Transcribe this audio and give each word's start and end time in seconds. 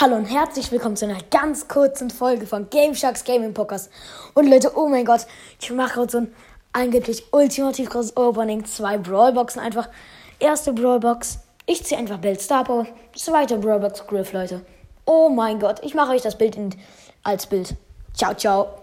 Hallo 0.00 0.16
und 0.16 0.24
herzlich 0.24 0.72
willkommen 0.72 0.96
zu 0.96 1.04
einer 1.04 1.20
ganz 1.30 1.68
kurzen 1.68 2.08
Folge 2.08 2.46
von 2.46 2.70
Game 2.70 2.94
Sharks 2.94 3.22
Gaming 3.22 3.52
Podcast. 3.52 3.90
Und 4.32 4.48
Leute, 4.48 4.72
oh 4.74 4.88
mein 4.88 5.04
Gott, 5.04 5.26
ich 5.60 5.70
mache 5.72 6.00
heute 6.00 6.12
so 6.12 6.18
ein 6.20 6.34
angeblich 6.72 7.24
ultimativ 7.32 7.90
großes 7.90 8.16
Opening. 8.16 8.64
Zwei 8.64 8.96
Brawlboxen 8.96 9.60
einfach. 9.60 9.90
Erste 10.38 10.72
Brawlbox, 10.72 11.40
ich 11.66 11.84
ziehe 11.84 12.00
einfach 12.00 12.16
Bild 12.16 12.40
Star 12.40 12.64
Power. 12.64 12.86
Zweite 13.14 13.58
Brawlbox 13.58 14.06
Griff, 14.06 14.32
Leute. 14.32 14.62
Oh 15.04 15.28
mein 15.28 15.60
Gott, 15.60 15.80
ich 15.82 15.92
mache 15.92 16.12
euch 16.12 16.22
das 16.22 16.38
Bild 16.38 16.56
in, 16.56 16.74
als 17.22 17.46
Bild. 17.46 17.76
Ciao, 18.14 18.32
ciao. 18.32 18.79